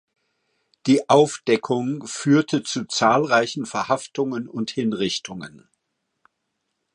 Die 0.87 1.07
„Aufdeckung“ 1.11 2.07
führte 2.07 2.63
zu 2.63 2.85
zahlreichen 2.85 3.67
Verhaftungen 3.67 4.47
und 4.47 4.71
Hinrichtungen. 4.71 5.67